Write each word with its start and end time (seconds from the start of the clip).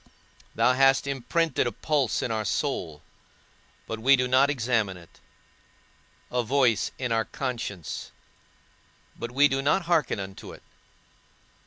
Thou 0.55 0.73
hast 0.73 1.05
imprinted 1.05 1.67
a 1.67 1.71
pulse 1.71 2.23
in 2.23 2.31
our 2.31 2.43
soul, 2.43 3.03
but 3.85 3.99
we 3.99 4.15
do 4.15 4.27
not 4.27 4.49
examine 4.49 4.97
it; 4.97 5.19
a 6.31 6.41
voice 6.41 6.89
in 6.97 7.11
our 7.11 7.25
conscience, 7.25 8.09
but 9.15 9.29
we 9.29 9.47
do 9.47 9.61
not 9.61 9.83
hearken 9.83 10.19
unto 10.19 10.53
it. 10.53 10.63